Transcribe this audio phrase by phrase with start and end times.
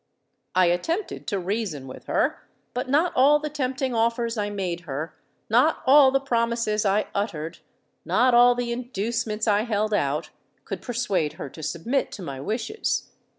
[0.55, 6.09] I attempted to reason with her;—but not all the tempting offers I made her—not all
[6.09, 10.31] the promises I uttered—not all the inducements I held out,
[10.65, 13.11] could persuade her to submit to my wishes.